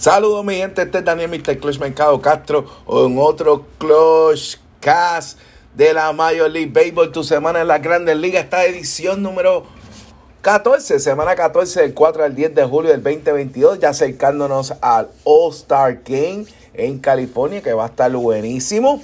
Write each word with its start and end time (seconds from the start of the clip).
Saludos 0.00 0.42
mi 0.46 0.54
gente, 0.54 0.80
este 0.80 0.96
es 0.96 1.04
Daniel 1.04 1.28
Mr. 1.28 1.58
Clutch 1.58 1.78
Mercado 1.78 2.18
Castro 2.22 2.64
en 2.88 3.18
otro 3.18 3.66
Clutch 3.76 4.56
Cast 4.80 5.38
de 5.74 5.92
la 5.92 6.10
Major 6.14 6.50
League 6.50 6.72
Baseball, 6.72 7.12
tu 7.12 7.22
semana 7.22 7.60
en 7.60 7.68
la 7.68 7.80
Grandes 7.80 8.16
Ligas, 8.16 8.44
esta 8.44 8.64
edición 8.64 9.22
número 9.22 9.66
14, 10.40 11.00
semana 11.00 11.36
14 11.36 11.82
del 11.82 11.92
4 11.92 12.24
al 12.24 12.34
10 12.34 12.54
de 12.54 12.64
julio 12.64 12.92
del 12.92 13.02
2022, 13.02 13.78
ya 13.78 13.90
acercándonos 13.90 14.72
al 14.80 15.10
All 15.24 15.52
Star 15.52 16.00
Game 16.02 16.46
en 16.72 16.98
California, 16.98 17.60
que 17.60 17.74
va 17.74 17.84
a 17.84 17.88
estar 17.88 18.10
buenísimo. 18.10 19.02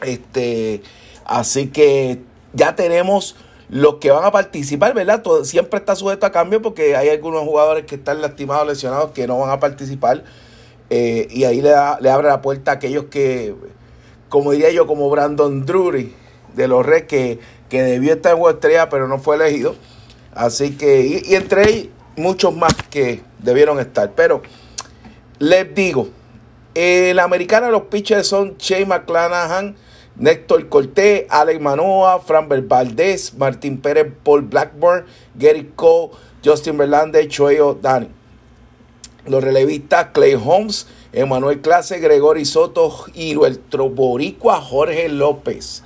Este, 0.00 0.82
así 1.26 1.66
que 1.66 2.20
ya 2.54 2.74
tenemos 2.74 3.36
los 3.68 3.96
que 3.96 4.10
van 4.10 4.24
a 4.24 4.30
participar, 4.30 4.94
¿verdad? 4.94 5.22
Todo, 5.22 5.44
siempre 5.44 5.78
está 5.78 5.96
sujeto 5.96 6.26
a 6.26 6.32
cambio 6.32 6.60
porque 6.60 6.96
hay 6.96 7.08
algunos 7.08 7.42
jugadores 7.42 7.86
que 7.86 7.94
están 7.94 8.20
lastimados, 8.20 8.66
lesionados, 8.66 9.12
que 9.12 9.26
no 9.26 9.38
van 9.38 9.50
a 9.50 9.60
participar. 9.60 10.24
Eh, 10.90 11.28
y 11.30 11.44
ahí 11.44 11.62
le, 11.62 11.72
le 12.00 12.10
abre 12.10 12.28
la 12.28 12.42
puerta 12.42 12.72
a 12.72 12.74
aquellos 12.74 13.06
que, 13.06 13.54
como 14.28 14.52
diría 14.52 14.70
yo, 14.70 14.86
como 14.86 15.08
Brandon 15.10 15.64
Drury 15.64 16.14
de 16.54 16.68
los 16.68 16.84
Reds, 16.84 17.06
que, 17.06 17.40
que 17.68 17.82
debió 17.82 18.12
estar 18.12 18.36
en 18.36 18.44
Estrella, 18.44 18.88
pero 18.88 19.08
no 19.08 19.18
fue 19.18 19.36
elegido. 19.36 19.74
Así 20.34 20.76
que, 20.76 21.22
y, 21.26 21.34
entre 21.34 21.70
ellos, 21.70 21.88
muchos 22.16 22.54
más 22.54 22.74
que 22.90 23.22
debieron 23.38 23.80
estar. 23.80 24.12
Pero 24.12 24.42
les 25.38 25.74
digo, 25.74 26.08
el 26.74 27.18
americano 27.18 27.66
de 27.66 27.72
los 27.72 27.82
pitchers 27.82 28.26
son 28.26 28.56
Shea 28.58 28.84
McClanahan, 28.86 29.76
Néctor 30.16 30.68
Cortés, 30.68 31.26
Alex 31.28 31.60
Manoa, 31.60 32.20
Fran 32.20 32.48
Valdez, 32.48 33.34
Martín 33.36 33.80
Pérez, 33.80 34.12
Paul 34.22 34.42
Blackburn, 34.42 35.04
Gary 35.34 35.72
Cole, 35.74 36.10
Justin 36.44 36.76
Verlander, 36.76 37.26
Choyo 37.26 37.74
Dani. 37.74 38.08
Los 39.26 39.42
relevistas 39.42 40.08
Clay 40.12 40.34
Holmes, 40.34 40.86
Emanuel 41.12 41.60
Clase, 41.60 41.98
Gregory 41.98 42.44
Soto 42.44 43.06
y 43.14 43.34
nuestro 43.34 43.88
boricua 43.88 44.60
Jorge 44.60 45.08
López. 45.08 45.82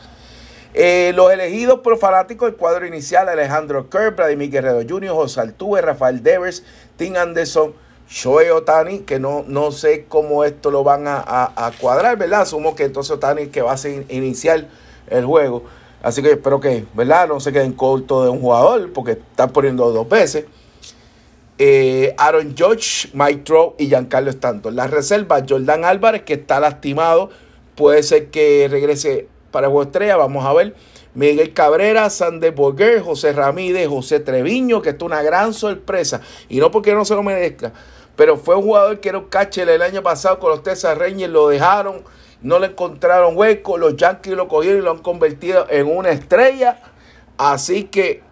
Eh, 0.74 1.12
los 1.14 1.32
elegidos 1.32 1.80
por 1.80 1.98
fanáticos 1.98 2.50
del 2.50 2.58
cuadro 2.58 2.86
inicial, 2.86 3.28
Alejandro 3.28 3.88
Kerr, 3.88 4.14
Vladimir 4.14 4.50
Guerrero 4.50 4.82
Jr., 4.86 5.10
José 5.10 5.40
Altuve, 5.40 5.80
Rafael 5.80 6.22
Devers, 6.22 6.62
Tim 6.96 7.16
Anderson, 7.16 7.74
Shohei 8.08 8.50
Otani, 8.50 9.00
que 9.00 9.18
no, 9.18 9.44
no 9.46 9.70
sé 9.70 10.06
cómo 10.08 10.44
esto 10.44 10.70
lo 10.70 10.82
van 10.82 11.04
a, 11.06 11.72
cuadrar, 11.80 12.16
¿verdad? 12.16 12.42
Asumo 12.42 12.74
que 12.74 12.84
entonces 12.84 13.10
Otani 13.12 13.48
que 13.48 13.60
va 13.60 13.74
a 13.74 13.88
iniciar 14.08 14.66
el 15.08 15.24
juego. 15.24 15.64
Así 16.02 16.22
que 16.22 16.32
espero 16.32 16.60
que, 16.60 16.86
¿verdad? 16.94 17.28
No 17.28 17.40
se 17.40 17.52
queden 17.52 17.72
corto 17.72 18.24
de 18.24 18.30
un 18.30 18.40
jugador, 18.40 18.92
porque 18.92 19.12
están 19.12 19.50
poniendo 19.50 19.90
dos 19.90 20.08
veces. 20.08 20.46
Eh, 21.58 22.14
Aaron 22.16 22.54
George, 22.56 23.08
Mike 23.12 23.42
Trout 23.44 23.80
y 23.80 23.88
Giancarlo 23.88 24.30
Stanton. 24.30 24.76
La 24.76 24.86
reserva, 24.86 25.42
Jordan 25.46 25.84
Álvarez, 25.84 26.22
que 26.22 26.34
está 26.34 26.60
lastimado. 26.60 27.30
Puede 27.74 28.02
ser 28.04 28.28
que 28.30 28.68
regrese 28.70 29.28
para 29.50 29.66
el 29.66 29.82
estrella. 29.82 30.16
Vamos 30.16 30.46
a 30.46 30.52
ver. 30.52 30.74
Miguel 31.14 31.52
Cabrera, 31.52 32.10
Sander 32.10 32.52
Borger, 32.52 33.00
José 33.00 33.32
Ramírez, 33.32 33.88
José 33.88 34.20
Treviño, 34.20 34.80
que 34.80 34.90
es 34.90 34.96
una 35.00 35.20
gran 35.22 35.52
sorpresa. 35.52 36.20
Y 36.48 36.58
no 36.58 36.70
porque 36.70 36.94
no 36.94 37.04
se 37.04 37.16
lo 37.16 37.24
merezca, 37.24 37.72
pero 38.18 38.36
fue 38.36 38.56
un 38.56 38.64
jugador 38.64 38.98
que 38.98 39.10
era 39.10 39.18
un 39.18 39.26
catcher 39.26 39.68
el 39.68 39.80
año 39.80 40.02
pasado 40.02 40.40
con 40.40 40.50
los 40.50 40.64
Texas 40.64 40.98
Rangers, 40.98 41.32
lo 41.32 41.46
dejaron, 41.46 42.02
no 42.42 42.58
le 42.58 42.66
encontraron 42.66 43.36
hueco, 43.36 43.78
los 43.78 43.96
Yankees 43.96 44.34
lo 44.34 44.48
cogieron 44.48 44.80
y 44.80 44.84
lo 44.84 44.90
han 44.90 44.98
convertido 44.98 45.66
en 45.70 45.86
una 45.86 46.10
estrella. 46.10 46.80
Así 47.36 47.84
que 47.84 48.24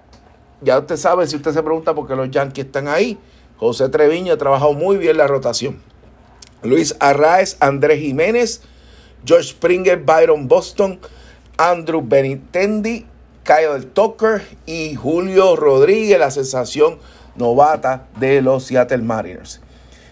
ya 0.60 0.80
usted 0.80 0.96
sabe, 0.96 1.28
si 1.28 1.36
usted 1.36 1.52
se 1.52 1.62
pregunta 1.62 1.94
por 1.94 2.08
qué 2.08 2.16
los 2.16 2.28
Yankees 2.32 2.66
están 2.66 2.88
ahí, 2.88 3.16
José 3.58 3.88
Treviño 3.88 4.32
ha 4.32 4.36
trabajado 4.36 4.72
muy 4.72 4.96
bien 4.96 5.18
la 5.18 5.28
rotación. 5.28 5.80
Luis 6.64 6.96
Arraez, 6.98 7.56
Andrés 7.60 8.00
Jiménez, 8.00 8.62
George 9.24 9.50
Springer, 9.50 9.98
Byron 9.98 10.48
Boston, 10.48 10.98
Andrew 11.58 12.02
Benitendi, 12.04 13.06
Kyle 13.44 13.86
Tucker 13.86 14.42
y 14.66 14.96
Julio 14.96 15.54
Rodríguez, 15.54 16.18
la 16.18 16.32
sensación 16.32 16.98
novata 17.36 18.08
de 18.18 18.42
los 18.42 18.64
Seattle 18.64 18.98
Mariners. 18.98 19.60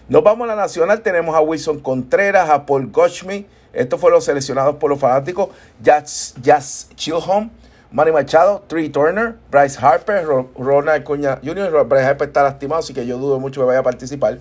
Nos 0.07 0.23
vamos 0.23 0.45
a 0.45 0.55
la 0.55 0.55
nacional. 0.55 1.01
Tenemos 1.01 1.35
a 1.35 1.41
Wilson 1.41 1.79
Contreras, 1.79 2.49
a 2.51 2.65
Paul 2.67 2.91
Gottschmidt. 2.91 3.47
Estos 3.73 3.99
fueron 3.99 4.17
los 4.17 4.25
seleccionados 4.25 4.75
por 4.75 4.91
los 4.91 4.99
fanáticos. 4.99 5.49
Jazz, 5.81 6.35
Jazz 6.41 6.89
Chilholm, 6.95 7.49
Manny 7.91 8.11
Machado, 8.11 8.63
Trey 8.67 8.89
Turner, 8.89 9.35
Bryce 9.49 9.79
Harper, 9.81 10.23
Ronald 10.57 11.03
Cuña 11.03 11.39
Jr. 11.43 11.85
Bryce 11.85 12.05
Harper 12.05 12.27
está 12.27 12.43
lastimado, 12.43 12.81
así 12.81 12.93
que 12.93 13.05
yo 13.07 13.17
dudo 13.17 13.39
mucho 13.39 13.61
que 13.61 13.65
vaya 13.65 13.79
a 13.79 13.83
participar. 13.83 14.37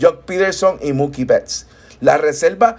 Jock 0.00 0.24
Peterson 0.24 0.78
y 0.82 0.92
Mookie 0.92 1.24
Betts. 1.24 1.68
La 2.00 2.18
reserva, 2.18 2.78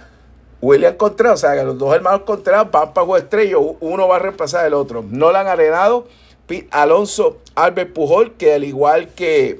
William 0.60 0.96
Contreras, 0.96 1.32
o 1.32 1.36
sea 1.38 1.56
que 1.56 1.64
los 1.64 1.78
dos 1.78 1.94
hermanos 1.94 2.22
Contreras 2.26 2.70
van 2.70 2.92
para 2.92 3.06
Juego 3.06 3.16
Estrella, 3.16 3.56
uno 3.58 4.06
va 4.06 4.16
a 4.16 4.18
reemplazar 4.18 4.66
al 4.66 4.74
otro. 4.74 5.02
Nolan 5.02 5.46
Arenado, 5.46 6.06
Pete 6.46 6.68
Alonso, 6.72 7.38
Albert 7.54 7.94
Pujol, 7.94 8.34
que 8.34 8.54
al 8.54 8.64
igual 8.64 9.08
que 9.08 9.58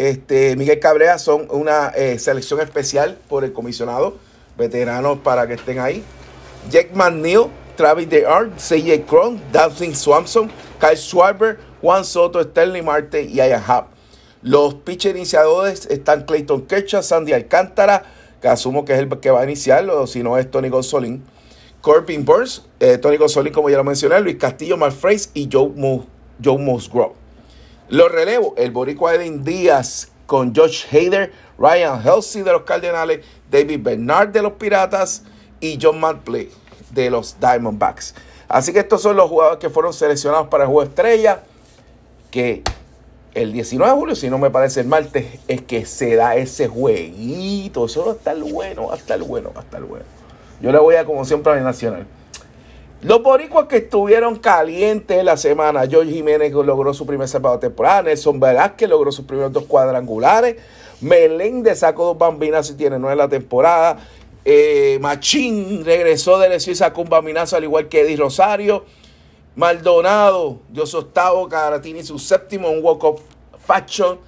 este, 0.00 0.56
Miguel 0.56 0.80
Cabrera 0.80 1.18
son 1.18 1.46
una 1.50 1.88
eh, 1.88 2.18
selección 2.18 2.58
especial 2.60 3.18
por 3.28 3.44
el 3.44 3.52
comisionado, 3.52 4.16
veteranos 4.56 5.18
para 5.18 5.46
que 5.46 5.52
estén 5.52 5.78
ahí. 5.78 6.02
Jack 6.70 6.94
McNeil, 6.94 7.48
Travis 7.76 8.08
DeArt, 8.08 8.56
CJ 8.56 9.04
Cron, 9.06 9.38
Daphne 9.52 9.94
Swanson, 9.94 10.50
Kyle 10.80 10.96
Schwarber, 10.96 11.58
Juan 11.82 12.06
Soto, 12.06 12.42
Sterling 12.42 12.82
Marte 12.82 13.24
y 13.24 13.34
Ian 13.34 13.62
Happ. 13.66 13.88
Los 14.40 14.72
pitchers 14.72 15.14
iniciadores 15.14 15.84
están 15.90 16.24
Clayton 16.24 16.62
Kershaw, 16.62 17.02
Sandy 17.02 17.34
Alcántara, 17.34 18.04
que 18.40 18.48
asumo 18.48 18.86
que 18.86 18.94
es 18.94 19.00
el 19.00 19.20
que 19.20 19.30
va 19.30 19.42
a 19.42 19.44
iniciar, 19.44 19.86
o 19.90 20.06
si 20.06 20.22
no 20.22 20.38
es 20.38 20.50
Tony 20.50 20.70
Gonzolín. 20.70 21.22
Corbin 21.82 22.24
Burns, 22.24 22.64
eh, 22.78 22.96
Tony 22.96 23.18
Gonzolín, 23.18 23.52
como 23.52 23.68
ya 23.68 23.76
lo 23.76 23.84
mencioné, 23.84 24.18
Luis 24.22 24.36
Castillo, 24.36 24.78
Mark 24.78 24.94
y 25.34 25.46
Joe, 25.52 25.70
Joe 26.42 26.56
Musgrove. 26.56 27.19
Los 27.90 28.12
relevos, 28.12 28.52
el 28.56 28.70
boricua 28.70 29.16
Edwin 29.16 29.42
Díaz 29.42 30.12
con 30.26 30.54
Josh 30.54 30.84
Hader, 30.92 31.32
Ryan 31.58 32.00
Helsey 32.00 32.42
de 32.42 32.52
los 32.52 32.62
Cardenales, 32.62 33.26
David 33.50 33.80
Bernard 33.82 34.28
de 34.28 34.42
los 34.42 34.52
Piratas 34.52 35.24
y 35.58 35.76
John 35.82 35.98
Mantley 35.98 36.52
de 36.92 37.10
los 37.10 37.40
Diamondbacks. 37.40 38.14
Así 38.46 38.72
que 38.72 38.78
estos 38.78 39.02
son 39.02 39.16
los 39.16 39.28
jugadores 39.28 39.58
que 39.58 39.70
fueron 39.70 39.92
seleccionados 39.92 40.46
para 40.46 40.64
el 40.64 40.68
juego 40.68 40.84
estrella, 40.84 41.42
que 42.30 42.62
el 43.34 43.52
19 43.52 43.92
de 43.92 43.98
julio, 43.98 44.14
si 44.14 44.30
no 44.30 44.38
me 44.38 44.50
parece 44.50 44.82
el 44.82 44.86
martes, 44.86 45.40
es 45.48 45.62
que 45.62 45.84
se 45.84 46.14
da 46.14 46.36
ese 46.36 46.68
jueguito. 46.68 47.86
Eso 47.86 48.06
va 48.06 48.12
a 48.12 48.14
estar 48.14 48.38
bueno, 48.38 48.86
va 48.86 48.94
a 48.94 48.98
estar 48.98 49.18
bueno, 49.18 49.50
va 49.52 49.62
a 49.62 49.64
estar 49.64 49.82
bueno. 49.82 50.04
Yo 50.60 50.70
le 50.70 50.78
voy 50.78 50.94
a, 50.94 51.04
como 51.04 51.24
siempre, 51.24 51.52
a 51.52 51.56
mi 51.56 51.62
nacional. 51.62 52.06
Los 53.02 53.22
boricuas 53.22 53.66
que 53.66 53.78
estuvieron 53.78 54.36
calientes 54.36 55.24
la 55.24 55.38
semana, 55.38 55.86
George 55.88 56.12
Jiménez 56.12 56.52
logró 56.52 56.92
su 56.92 57.06
primer 57.06 57.28
salvado 57.28 57.56
de 57.56 57.68
temporada, 57.68 58.02
Nelson 58.02 58.38
Velázquez 58.38 58.90
logró 58.90 59.10
sus 59.10 59.24
primeros 59.24 59.54
dos 59.54 59.64
cuadrangulares, 59.64 60.56
Meléndez 61.00 61.78
sacó 61.78 62.04
dos 62.04 62.18
bambinas 62.18 62.68
y 62.68 62.74
tiene 62.74 62.98
nueve 62.98 63.16
la 63.16 63.26
temporada, 63.26 63.96
eh, 64.44 64.98
Machín 65.00 65.82
regresó 65.82 66.38
de 66.38 66.50
lesión 66.50 66.74
y 66.74 66.76
sacó 66.76 67.00
un 67.00 67.08
bambinazo 67.08 67.56
al 67.56 67.64
igual 67.64 67.88
que 67.88 68.02
Eddie 68.02 68.18
Rosario, 68.18 68.84
Maldonado 69.56 70.58
dio 70.68 70.84
su 70.84 70.98
octavo, 70.98 71.48
Caratini 71.48 72.02
su 72.02 72.18
séptimo, 72.18 72.68
un 72.68 72.84
walk-up 72.84 73.18
fashion, 73.66 74.18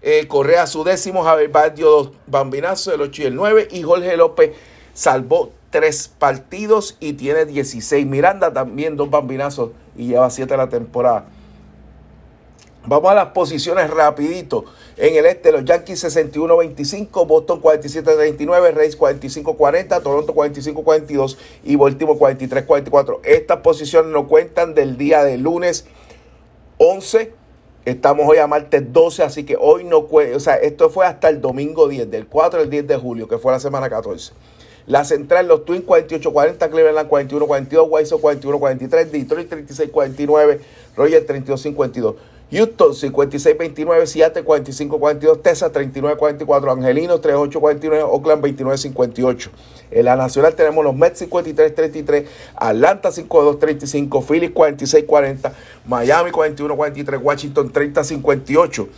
eh, 0.00 0.26
Correa 0.26 0.66
su 0.66 0.82
décimo, 0.82 1.24
Javier 1.24 1.50
Bad 1.50 1.72
dio 1.72 1.90
dos 1.90 2.10
bambinazos, 2.26 2.94
el 2.94 3.02
8 3.02 3.22
y 3.22 3.24
el 3.26 3.34
9, 3.34 3.68
y 3.70 3.82
Jorge 3.82 4.16
López 4.16 4.52
salvó 4.94 5.50
tres 5.74 6.06
partidos 6.06 6.96
y 7.00 7.14
tiene 7.14 7.46
16. 7.46 8.06
Miranda 8.06 8.52
también 8.52 8.96
dos 8.96 9.10
bambinazos 9.10 9.72
y 9.96 10.06
lleva 10.06 10.30
siete 10.30 10.56
la 10.56 10.68
temporada. 10.68 11.26
Vamos 12.86 13.10
a 13.10 13.14
las 13.14 13.26
posiciones 13.32 13.90
rapidito. 13.90 14.66
En 14.96 15.16
el 15.16 15.26
este, 15.26 15.50
los 15.50 15.64
Yankees 15.64 16.04
61-25, 16.04 17.26
Boston 17.26 17.60
47-39, 17.60 18.72
Reyes 18.72 18.96
45-40, 18.96 20.00
Toronto 20.00 20.32
45-42 20.32 21.38
y 21.64 21.74
Baltimore 21.74 22.20
43-44. 22.20 23.18
Estas 23.24 23.58
posiciones 23.58 24.12
no 24.12 24.28
cuentan 24.28 24.74
del 24.74 24.96
día 24.96 25.24
de 25.24 25.38
lunes 25.38 25.86
11. 26.78 27.32
Estamos 27.84 28.26
hoy 28.28 28.38
a 28.38 28.46
martes 28.46 28.92
12, 28.92 29.24
así 29.24 29.42
que 29.42 29.56
hoy 29.58 29.82
no 29.82 30.04
cuenta. 30.06 30.36
O 30.36 30.40
sea, 30.40 30.54
esto 30.54 30.88
fue 30.88 31.04
hasta 31.04 31.28
el 31.28 31.40
domingo 31.40 31.88
10, 31.88 32.12
del 32.12 32.28
4 32.28 32.60
al 32.60 32.70
10 32.70 32.86
de 32.86 32.96
julio, 32.96 33.26
que 33.26 33.38
fue 33.38 33.50
la 33.50 33.58
semana 33.58 33.90
14. 33.90 34.34
La 34.86 35.04
central, 35.04 35.48
los 35.48 35.64
Twins 35.64 35.86
48-40, 35.86 36.70
Cleveland 36.70 37.08
41-42, 37.08 37.88
Wiseau 37.88 38.20
41-43, 38.20 39.10
Detroit 39.10 39.50
36-49, 39.50 40.60
Roger 40.96 41.26
32-52. 41.26 42.14
Houston 42.50 42.92
56-29, 42.92 44.06
Seattle 44.06 44.44
45-42, 44.44 45.42
Texas 45.42 45.72
39-44, 45.72 46.72
Angelinos 46.72 47.20
38-49, 47.22 48.02
Oakland 48.02 48.44
29-58. 48.44 49.48
En 49.90 50.04
la 50.04 50.16
nacional 50.16 50.54
tenemos 50.54 50.84
los 50.84 50.94
Mets 50.94 51.22
53-33, 51.22 52.26
Atlanta 52.54 53.10
52-35, 53.10 54.22
Phillies 54.22 54.52
46-40, 54.52 55.52
Miami 55.86 56.30
41-43, 56.30 57.22
Washington 57.22 57.72
30-58. 57.72 58.88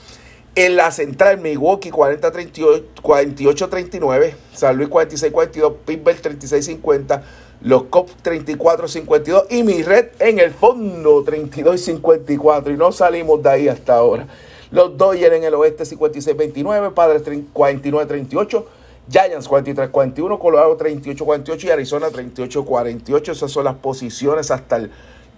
En 0.59 0.75
la 0.75 0.91
central, 0.91 1.39
Milwaukee 1.39 1.91
48-39, 1.91 4.35
San 4.55 4.79
Luis 4.79 4.89
46-42, 4.89 5.75
Pittsburgh 5.85 6.23
36-50, 6.23 7.21
los 7.61 7.83
Cops 7.85 8.17
34-52 8.25 9.49
y 9.51 9.63
mi 9.65 9.83
red 9.83 10.07
en 10.19 10.39
el 10.39 10.53
fondo 10.53 11.27
32-54 11.27 12.73
y 12.73 12.77
no 12.79 12.91
salimos 12.91 13.43
de 13.43 13.51
ahí 13.51 13.69
hasta 13.69 13.97
ahora. 13.97 14.29
Los 14.71 14.97
Dodgers 14.97 15.37
en 15.37 15.45
el 15.45 15.53
oeste 15.53 15.85
56-29, 15.85 16.95
Padres 16.95 17.23
49-38, 17.23 18.65
Giants 19.11 19.51
43-41, 19.51 20.39
Colorado 20.39 20.79
38-48 20.79 21.65
y 21.65 21.71
Arizona 21.71 22.09
38-48. 22.09 23.33
Esas 23.33 23.51
son 23.51 23.65
las 23.65 23.75
posiciones 23.75 24.51
hasta 24.51 24.77
el 24.77 24.91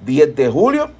10 0.06 0.36
de 0.36 0.48
julio. 0.48 0.90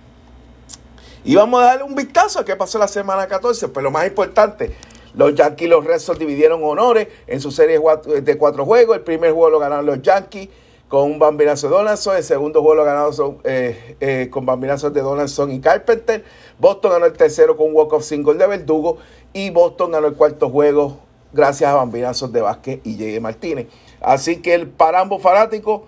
Y 1.25 1.35
vamos 1.35 1.61
a 1.62 1.67
darle 1.67 1.85
un 1.85 1.94
vistazo 1.94 2.41
a 2.41 2.44
qué 2.44 2.56
pasó 2.56 2.79
la 2.79 2.88
semana 2.88 3.26
14. 3.26 3.69
Pero 3.69 3.82
lo 3.82 3.91
más 3.91 4.06
importante, 4.06 4.75
los 5.15 5.35
Yankees 5.35 5.67
y 5.67 5.69
los 5.69 5.85
Red 5.85 5.99
Sox 5.99 6.19
dividieron 6.19 6.62
honores 6.62 7.09
en 7.26 7.41
su 7.41 7.50
serie 7.50 7.81
de 8.23 8.38
cuatro 8.38 8.65
juegos. 8.65 8.97
El 8.97 9.03
primer 9.03 9.32
juego 9.32 9.50
lo 9.50 9.59
ganaron 9.59 9.87
los 9.87 10.00
Yankees 10.03 10.49
con 10.88 11.11
un 11.11 11.19
bambinazo 11.19 11.69
de 11.69 11.76
Donaldson. 11.76 12.17
El 12.17 12.25
segundo 12.25 12.61
juego 12.61 12.76
lo 12.76 12.85
ganaron 12.85 13.38
eh, 13.44 13.97
eh, 14.00 14.29
con 14.31 14.47
bambinazos 14.47 14.93
de 14.93 15.00
Donaldson 15.00 15.50
y 15.53 15.61
Carpenter. 15.61 16.25
Boston 16.59 16.93
ganó 16.93 17.06
el 17.06 17.12
tercero 17.12 17.56
con 17.56 17.69
un 17.69 17.75
walk-off 17.75 18.05
single 18.05 18.35
de 18.35 18.47
Verdugo. 18.47 18.99
Y 19.32 19.50
Boston 19.50 19.93
ganó 19.93 20.06
el 20.06 20.14
cuarto 20.14 20.49
juego 20.49 20.99
gracias 21.32 21.71
a 21.71 21.75
bambinazos 21.75 22.32
de 22.32 22.41
Vázquez 22.41 22.81
y 22.85 22.93
J.D. 22.94 23.21
Martínez. 23.21 23.67
Así 24.00 24.41
que 24.41 24.55
el, 24.55 24.69
para 24.69 25.00
ambos 25.00 25.21
fanáticos 25.23 25.82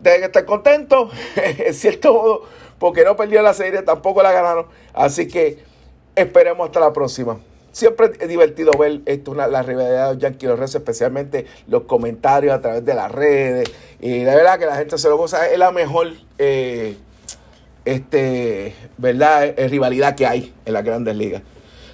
deben 0.00 0.24
estar 0.24 0.44
contentos, 0.44 1.12
en 1.36 1.74
cierto 1.74 2.14
modo, 2.14 2.42
porque 2.80 3.04
no 3.04 3.16
perdió 3.16 3.42
la 3.42 3.54
serie, 3.54 3.82
tampoco 3.82 4.24
la 4.24 4.32
ganaron. 4.32 4.66
Así 4.92 5.28
que 5.28 5.58
esperemos 6.16 6.66
hasta 6.66 6.80
la 6.80 6.92
próxima. 6.92 7.38
Siempre 7.70 8.10
es 8.18 8.28
divertido 8.28 8.72
ver 8.72 9.02
esto, 9.06 9.30
una, 9.30 9.46
la 9.46 9.62
rivalidad 9.62 10.08
de 10.08 10.14
los 10.14 10.22
Yankees 10.22 10.48
los 10.50 10.58
Reds, 10.58 10.74
especialmente 10.74 11.46
los 11.68 11.82
comentarios 11.82 12.52
a 12.52 12.60
través 12.60 12.84
de 12.84 12.94
las 12.94 13.12
redes. 13.12 13.70
Y 14.00 14.20
de 14.20 14.34
verdad 14.34 14.58
que 14.58 14.66
la 14.66 14.74
gente 14.74 14.98
se 14.98 15.08
lo 15.08 15.16
goza. 15.16 15.48
Es 15.48 15.58
la 15.58 15.70
mejor 15.70 16.08
eh, 16.38 16.96
este, 17.84 18.74
¿verdad? 18.98 19.54
rivalidad 19.68 20.16
que 20.16 20.26
hay 20.26 20.52
en 20.64 20.72
las 20.72 20.82
grandes 20.82 21.14
ligas. 21.14 21.42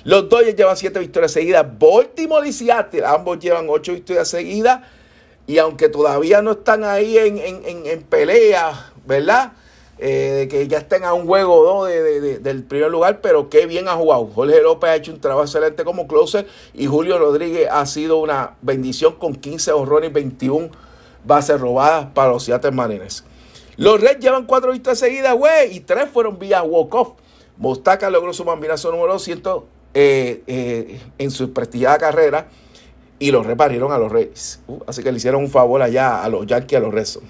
Los 0.04 0.28
Dodgers 0.28 0.54
llevan 0.54 0.76
siete 0.76 1.00
victorias 1.00 1.32
seguidas. 1.32 1.66
Baltimore 1.78 2.48
y 2.48 2.52
Seattle, 2.52 3.04
ambos 3.04 3.40
llevan 3.40 3.66
ocho 3.68 3.92
victorias 3.92 4.28
seguidas. 4.28 4.82
Y 5.48 5.58
aunque 5.58 5.88
todavía 5.88 6.42
no 6.42 6.52
están 6.52 6.84
ahí 6.84 7.18
en, 7.18 8.02
pelea, 8.04 8.92
¿verdad? 9.04 9.52
Eh, 9.98 10.32
de 10.40 10.48
que 10.48 10.68
ya 10.68 10.76
estén 10.78 11.04
a 11.04 11.14
un 11.14 11.26
juego 11.26 11.54
o 11.54 11.64
dos 11.64 11.88
del 11.88 12.64
primer 12.64 12.90
lugar, 12.90 13.22
pero 13.22 13.48
qué 13.48 13.64
bien 13.64 13.88
ha 13.88 13.94
jugado. 13.94 14.28
Jorge 14.34 14.60
López 14.60 14.90
ha 14.90 14.96
hecho 14.96 15.10
un 15.10 15.20
trabajo 15.20 15.44
excelente 15.44 15.84
como 15.84 16.06
closer 16.06 16.46
y 16.74 16.86
Julio 16.86 17.18
Rodríguez 17.18 17.68
ha 17.70 17.86
sido 17.86 18.18
una 18.18 18.56
bendición 18.60 19.14
con 19.14 19.34
15 19.34 19.72
horrores 19.72 20.10
y 20.10 20.12
21 20.12 20.68
bases 21.24 21.58
robadas 21.58 22.08
para 22.12 22.32
los 22.32 22.44
Seattle 22.44 22.72
Mariners. 22.72 23.24
Los 23.78 24.00
Reds 24.00 24.20
llevan 24.20 24.44
cuatro 24.44 24.72
victorias 24.72 24.98
seguidas, 24.98 25.34
güey, 25.34 25.74
y 25.74 25.80
tres 25.80 26.08
fueron 26.10 26.38
vía 26.38 26.62
walk-off. 26.62 27.12
Mostaca 27.56 28.10
logró 28.10 28.34
su 28.34 28.44
bambinazo 28.44 28.90
número 28.90 29.14
200 29.14 29.62
eh, 29.94 30.42
eh, 30.46 31.00
en 31.16 31.30
su 31.30 31.54
prestigiada 31.54 31.96
carrera 31.96 32.48
y 33.18 33.30
lo 33.30 33.42
reparieron 33.42 33.92
a 33.92 33.98
los 33.98 34.12
Reyes. 34.12 34.60
Uh, 34.66 34.78
así 34.86 35.02
que 35.02 35.10
le 35.10 35.16
hicieron 35.16 35.42
un 35.42 35.50
favor 35.50 35.80
allá 35.80 36.22
a 36.22 36.28
los 36.28 36.46
Yankees, 36.46 36.78
a 36.78 36.80
los 36.80 36.92
Rezos. 36.92 37.22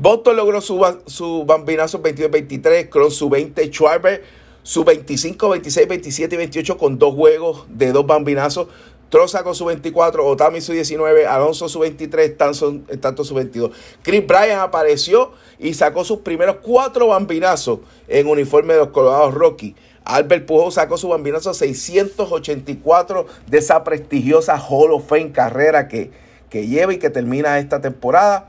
Boston 0.00 0.36
logró 0.36 0.62
su, 0.62 0.80
su 1.04 1.44
bambinazo 1.44 2.02
22-23, 2.02 2.88
con 2.88 3.10
su 3.10 3.28
20, 3.28 3.66
Schwarber 3.70 4.22
su 4.62 4.82
25, 4.82 5.50
26, 5.50 5.88
27 5.88 6.34
y 6.34 6.38
28 6.38 6.78
con 6.78 6.98
dos 6.98 7.14
juegos 7.14 7.66
de 7.68 7.92
dos 7.92 8.06
bambinazos. 8.06 8.68
Troza 9.10 9.42
con 9.42 9.54
su 9.54 9.66
24, 9.66 10.24
Otami 10.24 10.62
su 10.62 10.72
19, 10.72 11.26
Alonso 11.26 11.68
su 11.68 11.80
23, 11.80 12.38
Tanson, 12.38 12.84
tanto 13.00 13.24
su 13.24 13.34
22. 13.34 13.72
Chris 14.02 14.26
Bryan 14.26 14.60
apareció 14.60 15.32
y 15.58 15.74
sacó 15.74 16.02
sus 16.04 16.20
primeros 16.20 16.56
cuatro 16.62 17.08
bambinazos 17.08 17.80
en 18.08 18.26
uniforme 18.26 18.74
de 18.74 18.80
los 18.80 18.88
Colorados 18.88 19.34
Rocky. 19.34 19.74
Albert 20.04 20.46
Pujol 20.46 20.72
sacó 20.72 20.96
su 20.96 21.08
bambinazo 21.08 21.52
684 21.52 23.26
de 23.48 23.58
esa 23.58 23.84
prestigiosa 23.84 24.58
Hall 24.58 24.92
of 24.92 25.06
Fame 25.06 25.32
carrera 25.32 25.88
que, 25.88 26.10
que 26.48 26.68
lleva 26.68 26.94
y 26.94 26.98
que 26.98 27.10
termina 27.10 27.58
esta 27.58 27.82
temporada. 27.82 28.48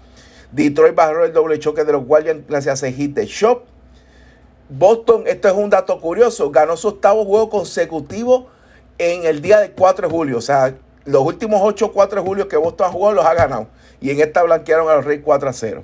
Detroit 0.51 0.95
bajó 0.95 1.24
el 1.24 1.33
doble 1.33 1.59
choque 1.59 1.83
de 1.83 1.94
los 1.94 2.06
Guardians 2.06 2.45
gracias 2.48 2.83
a 2.83 2.92
hit 2.92 3.13
de 3.13 3.25
Shop. 3.25 3.63
Boston, 4.69 5.24
esto 5.27 5.48
es 5.48 5.53
un 5.53 5.69
dato 5.69 6.00
curioso, 6.00 6.50
ganó 6.50 6.77
su 6.77 6.89
octavo 6.89 7.25
juego 7.25 7.50
consecutivo 7.50 8.48
en 8.98 9.25
el 9.25 9.42
día 9.42 9.59
del 9.59 9.71
4 9.71 10.07
de 10.07 10.13
julio. 10.13 10.38
O 10.38 10.42
sea, 10.42 10.75
los 11.06 11.24
últimos 11.24 11.62
8 11.63 11.92
4 11.92 12.21
de 12.21 12.27
julio 12.27 12.48
que 12.48 12.57
Boston 12.57 12.88
ha 12.88 12.92
jugado 12.92 13.15
los 13.15 13.25
ha 13.25 13.33
ganado. 13.33 13.68
Y 14.00 14.12
en 14.12 14.21
esta 14.21 14.44
blanquearon 14.44 14.89
a 14.89 14.95
los 14.95 15.06
Reyes 15.06 15.24
4 15.25 15.50
a 15.50 15.53
0. 15.53 15.83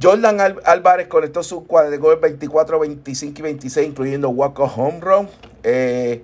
Jordan 0.00 0.40
Álvarez 0.64 1.08
conectó 1.08 1.42
su 1.42 1.66
cuadro 1.66 2.18
24, 2.18 2.78
25 2.78 3.38
y 3.38 3.42
26, 3.42 3.88
incluyendo 3.88 4.28
Walker 4.30 4.66
Home 4.76 5.00
Run. 5.00 5.28
Eh, 5.64 6.22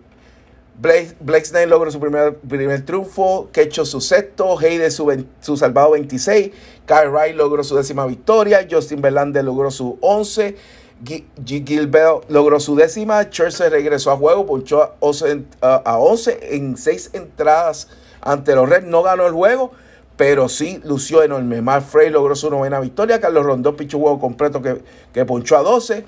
Blake, 0.78 1.44
Snell 1.44 1.70
logró 1.70 1.90
su 1.90 2.00
primer, 2.00 2.36
primer 2.36 2.84
triunfo. 2.84 3.48
Kecho 3.52 3.84
su 3.84 4.00
sexto. 4.00 4.58
Hayde 4.58 4.90
su, 4.90 5.24
su 5.40 5.56
salvado 5.56 5.92
26. 5.92 6.50
Kyle 6.86 7.10
Wright 7.10 7.36
logró 7.36 7.62
su 7.62 7.76
décima 7.76 8.06
victoria. 8.06 8.66
Justin 8.70 9.00
Verlander 9.00 9.44
logró 9.44 9.70
su 9.70 9.98
11. 10.00 10.56
G. 11.04 11.24
Gilbert 11.44 12.28
logró 12.28 12.58
su 12.60 12.74
décima. 12.76 13.30
Churchill 13.30 13.70
regresó 13.70 14.10
a 14.10 14.16
juego. 14.16 14.46
Punchó 14.46 14.82
a 14.82 14.94
11, 15.00 15.44
a 15.60 15.98
11 15.98 16.56
en 16.56 16.76
6 16.76 17.10
entradas 17.12 17.88
ante 18.20 18.54
los 18.54 18.68
Reds. 18.68 18.86
No 18.86 19.02
ganó 19.02 19.26
el 19.26 19.32
juego 19.32 19.72
pero 20.16 20.48
sí 20.48 20.80
lució 20.84 21.22
enorme. 21.22 21.60
Mark 21.60 21.84
Frey 21.84 22.10
logró 22.10 22.34
su 22.36 22.50
novena 22.50 22.80
victoria. 22.80 23.20
Carlos 23.20 23.44
Rondón 23.44 23.76
pichó 23.76 23.98
juego 23.98 24.20
completo 24.20 24.62
que, 24.62 24.82
que 25.12 25.24
ponchó 25.24 25.56
a 25.56 25.62
12. 25.62 26.04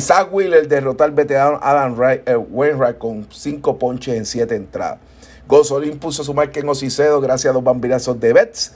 Zach 0.00 0.28
Wheeler 0.30 0.68
derrotó 0.68 1.04
al 1.04 1.12
veterano 1.12 1.58
Adam 1.62 1.94
Wright, 1.96 2.28
eh, 2.28 2.36
Wainwright 2.36 2.98
con 2.98 3.26
5 3.30 3.78
ponches 3.78 4.14
en 4.14 4.26
7 4.26 4.54
entradas. 4.54 4.98
Gozolín 5.46 5.98
puso 5.98 6.22
su 6.22 6.34
marca 6.34 6.60
en 6.60 6.68
Ocicedo 6.68 7.20
gracias 7.20 7.50
a 7.50 7.54
dos 7.54 7.64
bambinazos 7.64 8.20
de 8.20 8.32
Betts. 8.34 8.74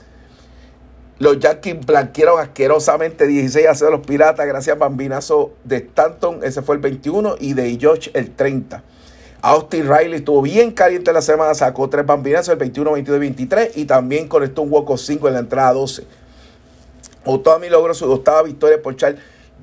Los 1.19 1.39
Yankees 1.39 1.85
blanquearon 1.85 2.39
asquerosamente 2.39 3.27
16 3.27 3.67
a 3.67 3.75
0 3.75 3.91
los 3.91 4.05
Piratas 4.05 4.47
gracias 4.47 4.75
a 4.75 4.79
bambinazo 4.79 5.53
de 5.63 5.77
Stanton, 5.77 6.39
ese 6.43 6.63
fue 6.63 6.75
el 6.75 6.81
21, 6.81 7.35
y 7.39 7.53
de 7.53 7.77
George 7.79 8.09
el 8.15 8.31
30. 8.31 8.83
Austin 9.43 9.87
Riley 9.87 10.15
estuvo 10.15 10.41
bien 10.41 10.71
caliente 10.71 11.13
la 11.13 11.21
semana, 11.21 11.53
sacó 11.53 11.89
tres 11.89 12.05
bambinazos, 12.05 12.53
el 12.53 12.57
21, 12.57 12.93
22 12.93 13.17
y 13.17 13.19
23 13.19 13.77
y 13.77 13.85
también 13.85 14.27
conectó 14.27 14.63
un 14.63 14.73
hueco 14.73 14.97
5 14.97 15.27
en 15.27 15.33
la 15.33 15.41
entrada 15.41 15.73
12. 15.73 16.03
Otami 17.25 17.69
logró 17.69 17.93
su 17.93 18.11
octava 18.11 18.41
victoria 18.43 18.81
por 18.81 18.93
echar 18.93 19.15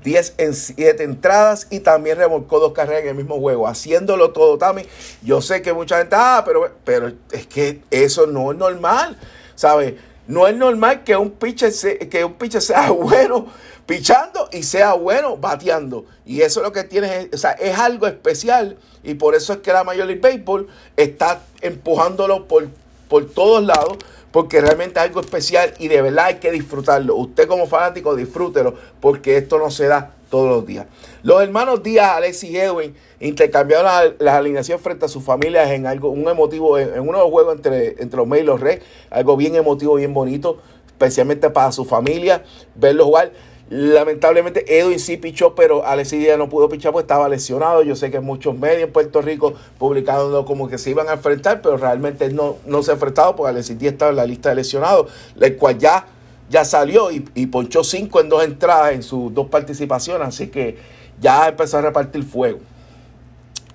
10 0.03 0.35
en 0.39 0.55
7 0.55 1.03
entradas 1.03 1.67
y 1.71 1.81
también 1.81 2.19
remolcó 2.19 2.59
dos 2.59 2.73
carreras 2.73 3.03
en 3.03 3.09
el 3.11 3.15
mismo 3.15 3.39
juego. 3.39 3.67
Haciéndolo 3.67 4.31
todo, 4.31 4.55
Otami. 4.55 4.83
Yo 5.23 5.41
sé 5.41 5.63
que 5.63 5.73
mucha 5.73 5.99
gente, 5.99 6.17
ah, 6.19 6.43
pero, 6.45 6.71
pero 6.85 7.13
es 7.33 7.47
que 7.47 7.83
eso 7.91 8.27
no 8.27 8.53
es 8.53 8.59
normal, 8.59 9.19
¿sabes? 9.55 9.95
No 10.27 10.47
es 10.47 10.57
normal 10.57 11.03
que 11.05 11.17
un 11.17 11.31
pitcher, 11.31 11.73
que 12.09 12.25
un 12.25 12.35
pitcher 12.35 12.63
sea 12.63 12.91
bueno 12.91 13.47
pichando 13.87 14.49
y 14.53 14.63
sea 14.63 14.95
bueno 14.95 15.37
bateando. 15.37 16.05
Y 16.25 16.43
eso 16.43 16.61
es 16.61 16.67
lo 16.67 16.73
que 16.73 16.85
tiene, 16.85 17.29
o 17.33 17.37
sea, 17.37 17.53
es 17.53 17.77
algo 17.77 18.07
especial 18.07 18.79
y 19.03 19.15
por 19.15 19.35
eso 19.35 19.55
es 19.55 19.59
que 19.61 19.73
la 19.73 19.83
Major 19.83 20.07
League 20.07 20.21
Baseball 20.21 20.69
está 20.97 21.43
empujándolo 21.61 22.47
por, 22.47 22.69
por 23.09 23.29
todos 23.29 23.65
lados 23.65 23.99
porque 24.33 24.61
realmente 24.61 25.01
es 25.01 25.07
algo 25.07 25.21
especial 25.21 25.75
y 25.79 25.89
de 25.89 26.03
verdad 26.03 26.27
hay 26.27 26.35
que 26.37 26.51
disfrutarlo. 26.51 27.17
Usted 27.17 27.49
como 27.49 27.67
fanático 27.67 28.15
disfrútelo 28.15 28.75
porque 29.01 29.37
esto 29.37 29.59
no 29.59 29.71
se 29.71 29.87
da 29.87 30.13
todos 30.31 30.49
los 30.49 30.65
días. 30.65 30.87
Los 31.23 31.43
hermanos 31.43 31.83
Díaz, 31.83 32.13
Alex 32.17 32.45
y 32.45 32.57
Edwin 32.57 32.95
intercambiaron 33.19 34.15
las 34.19 34.35
alineaciones 34.35 34.83
frente 34.83 35.05
a 35.05 35.09
sus 35.09 35.25
familias 35.25 35.71
en 35.71 35.87
algo, 35.87 36.11
un 36.11 36.29
emotivo, 36.29 36.79
en, 36.79 37.01
uno 37.01 37.19
de 37.19 37.25
los 37.25 37.31
juegos 37.31 37.57
entre, 37.57 38.01
entre 38.01 38.17
los 38.17 38.27
Mets 38.27 38.43
y 38.43 38.47
los 38.47 38.61
Reds, 38.61 38.85
algo 39.11 39.37
bien 39.37 39.57
emotivo, 39.57 39.97
bien 39.97 40.15
bonito, 40.15 40.59
especialmente 40.87 41.51
para 41.51 41.73
su 41.73 41.85
familia, 41.85 42.45
verlos 42.77 43.07
jugar. 43.07 43.33
Lamentablemente 43.71 44.81
Edwin 44.81 44.99
sí 44.99 45.17
pichó, 45.17 45.55
pero 45.55 45.87
Alexis 45.87 46.19
Díaz 46.19 46.37
no 46.37 46.49
pudo 46.49 46.69
pichar 46.69 46.91
porque 46.91 47.05
estaba 47.05 47.29
lesionado. 47.29 47.85
Yo 47.85 47.95
sé 47.95 48.11
que 48.11 48.19
muchos 48.19 48.59
medios 48.59 48.83
en 48.83 48.93
Puerto 48.93 49.23
Rico 49.23 49.55
publicaron 49.79 50.45
como 50.45 50.69
que 50.69 50.77
se 50.77 50.91
iban 50.91 51.09
a 51.09 51.13
enfrentar, 51.13 51.63
pero 51.63 51.77
realmente 51.77 52.31
no, 52.31 52.57
no 52.67 52.83
se 52.83 52.91
ha 52.91 52.95
enfrentado 52.95 53.37
porque 53.37 53.51
Alexis 53.51 53.79
Díaz 53.79 53.93
estaba 53.93 54.11
en 54.11 54.17
la 54.17 54.27
lista 54.27 54.49
de 54.49 54.57
lesionados, 54.57 55.07
el 55.41 55.57
cual 55.57 55.79
ya, 55.79 56.05
ya 56.51 56.65
salió 56.65 57.13
y, 57.13 57.25
y 57.37 57.47
ponchó 57.47 57.85
cinco 57.85 58.21
en 58.21 58.29
dos 58.29 58.43
entradas 58.43 58.93
en 58.93 59.05
sus 59.05 59.33
dos 59.33 59.47
participaciones, 59.47 60.27
así 60.27 60.49
que 60.49 60.77
ya 61.21 61.47
empezó 61.47 61.79
a 61.79 61.83
repartir 61.83 62.25
fuego. 62.25 62.59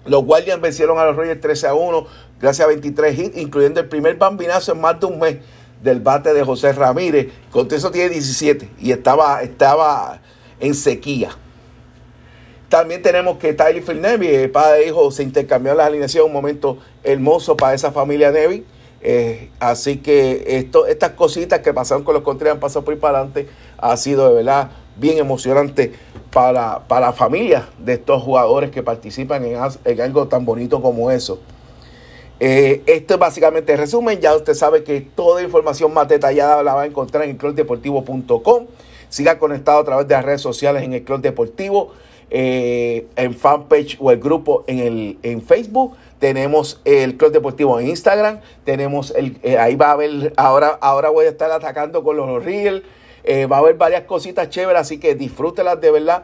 Los 0.05 0.25
Guardians 0.25 0.61
vencieron 0.61 0.99
a 0.99 1.05
los 1.05 1.15
Reyes 1.15 1.39
13 1.39 1.67
a 1.67 1.73
1 1.73 2.05
gracias 2.41 2.65
a 2.65 2.67
23 2.67 3.17
hits, 3.17 3.37
incluyendo 3.37 3.79
el 3.79 3.87
primer 3.87 4.17
bambinazo 4.17 4.73
en 4.73 4.81
más 4.81 4.99
de 4.99 5.05
un 5.05 5.19
mes 5.19 5.37
del 5.85 6.01
bate 6.01 6.33
de 6.33 6.43
José 6.43 6.73
Ramírez. 6.73 7.27
Con 7.51 7.71
eso 7.71 7.91
tiene 7.91 8.09
17 8.09 8.71
y 8.79 8.91
estaba, 8.91 9.41
estaba 9.43 10.19
en 10.59 10.73
sequía. 10.73 11.29
También 12.67 13.01
tenemos 13.01 13.37
que 13.37 13.53
Tyler 13.53 13.83
Phil 13.83 14.01
Nevy, 14.01 14.47
padre 14.47 14.83
e 14.83 14.87
hijo, 14.87 15.09
se 15.11 15.23
intercambiaron 15.23 15.77
las 15.77 15.87
alineaciones, 15.87 16.27
un 16.27 16.33
momento 16.33 16.79
hermoso 17.03 17.55
para 17.55 17.75
esa 17.75 17.91
familia 17.91 18.31
Nevy. 18.31 18.65
Eh, 19.01 19.51
así 19.59 19.97
que 19.97 20.57
esto, 20.57 20.87
estas 20.87 21.11
cositas 21.11 21.59
que 21.59 21.71
pasaron 21.73 22.03
con 22.03 22.15
los 22.15 22.23
Contreras 22.23 22.55
han 22.55 22.59
pasado 22.59 22.83
por 22.83 22.95
ahí 22.95 22.99
para 22.99 23.19
adelante. 23.19 23.47
Ha 23.77 23.95
sido 23.95 24.27
de 24.27 24.33
verdad 24.33 24.71
bien 24.97 25.19
emocionante 25.19 25.93
para, 26.31 26.87
para 26.87 27.07
la 27.07 27.13
familia 27.13 27.69
de 27.77 27.93
estos 27.93 28.23
jugadores 28.23 28.71
que 28.71 28.81
participan 28.81 29.45
en, 29.45 29.59
en 29.85 30.01
algo 30.01 30.27
tan 30.27 30.43
bonito 30.43 30.81
como 30.81 31.11
eso. 31.11 31.39
Eh, 32.39 32.83
esto 32.85 33.13
es 33.13 33.19
básicamente 33.19 33.73
el 33.73 33.79
resumen. 33.79 34.19
Ya 34.19 34.35
usted 34.35 34.53
sabe 34.53 34.83
que 34.83 35.01
toda 35.01 35.41
información 35.41 35.93
más 35.93 36.07
detallada 36.07 36.63
la 36.63 36.73
va 36.73 36.83
a 36.83 36.85
encontrar 36.85 37.23
en 37.25 37.37
clubdeportivo.com. 37.37 38.65
Siga 39.09 39.39
conectado 39.39 39.79
a 39.79 39.85
través 39.85 40.07
de 40.07 40.15
las 40.15 40.25
redes 40.25 40.41
sociales 40.41 40.83
en 40.83 40.93
el 40.93 41.03
Club 41.03 41.21
Deportivo, 41.21 41.93
eh, 42.29 43.05
en 43.15 43.33
fanpage 43.33 43.97
o 44.01 44.11
el 44.11 44.19
grupo 44.19 44.65
en, 44.67 44.79
el, 44.79 45.17
en 45.23 45.41
Facebook. 45.41 45.95
Tenemos 46.19 46.81
el 46.83 47.15
Club 47.15 47.31
Deportivo 47.31 47.79
en 47.79 47.87
Instagram. 47.87 48.39
Tenemos 48.65 49.11
el, 49.15 49.37
eh, 49.43 49.57
ahí 49.57 49.75
va 49.75 49.89
a 49.89 49.91
haber, 49.91 50.33
ahora, 50.35 50.77
ahora 50.81 51.09
voy 51.09 51.25
a 51.25 51.29
estar 51.29 51.51
atacando 51.51 52.03
con 52.03 52.17
los 52.17 52.43
reels. 52.43 52.83
va 53.49 53.57
a 53.57 53.59
haber 53.59 53.75
varias 53.75 54.03
cositas 54.03 54.49
chéveres, 54.49 54.81
así 54.81 54.99
que 54.99 55.15
disfrútelas 55.15 55.79
de 55.79 55.91
verdad. 55.91 56.23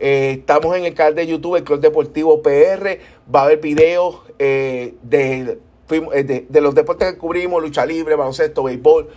Estamos 0.00 0.76
en 0.76 0.86
el 0.86 0.94
canal 0.94 1.14
de 1.14 1.26
YouTube, 1.26 1.56
el 1.56 1.64
Club 1.64 1.80
Deportivo 1.80 2.42
PR. 2.42 2.98
Va 3.32 3.42
a 3.42 3.44
haber 3.44 3.60
videos 3.60 4.20
de, 4.38 4.94
de, 5.02 5.58
de, 6.48 6.60
los 6.60 6.74
deportes 6.74 7.12
que 7.12 7.18
cubrimos, 7.18 7.62
lucha 7.62 7.84
libre, 7.84 8.14
baloncesto, 8.14 8.62
béisbol 8.62 9.08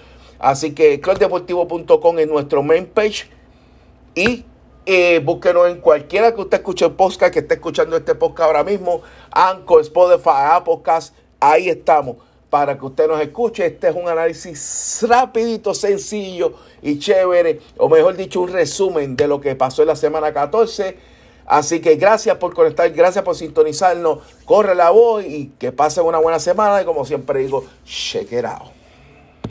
Así 0.43 0.75
que 0.75 0.99
clubdeportivo.com 0.99 2.19
es 2.19 2.27
nuestro 2.27 2.61
main 2.63 2.85
page. 2.85 3.29
Y 4.13 4.43
eh, 4.85 5.21
búsquenos 5.23 5.69
en 5.69 5.79
cualquiera 5.79 6.35
que 6.35 6.41
usted 6.41 6.57
escuche 6.57 6.83
el 6.83 6.91
podcast, 6.91 7.31
que 7.31 7.39
esté 7.39 7.53
escuchando 7.53 7.95
este 7.95 8.13
podcast 8.13 8.47
ahora 8.47 8.63
mismo. 8.65 9.01
Anchor, 9.31 9.79
Spotify, 9.79 10.61
Podcast. 10.65 11.15
Ahí 11.39 11.69
estamos 11.69 12.17
para 12.53 12.77
que 12.77 12.85
usted 12.85 13.07
nos 13.07 13.19
escuche. 13.19 13.65
Este 13.65 13.87
es 13.87 13.95
un 13.95 14.07
análisis 14.07 15.03
rapidito, 15.09 15.73
sencillo 15.73 16.53
y 16.83 16.99
chévere. 16.99 17.59
O 17.77 17.89
mejor 17.89 18.15
dicho, 18.15 18.41
un 18.41 18.53
resumen 18.53 19.15
de 19.15 19.27
lo 19.27 19.41
que 19.41 19.55
pasó 19.55 19.81
en 19.81 19.87
la 19.87 19.95
semana 19.95 20.31
14. 20.31 20.95
Así 21.47 21.81
que 21.81 21.95
gracias 21.95 22.37
por 22.37 22.53
conectar, 22.53 22.87
gracias 22.91 23.23
por 23.23 23.35
sintonizarnos. 23.35 24.19
Corre 24.45 24.75
la 24.75 24.91
voz 24.91 25.25
y 25.25 25.47
que 25.57 25.71
pasen 25.71 26.05
una 26.05 26.19
buena 26.19 26.37
semana. 26.37 26.79
Y 26.83 26.85
como 26.85 27.05
siempre 27.05 27.39
digo, 27.39 27.65
check. 27.85 28.29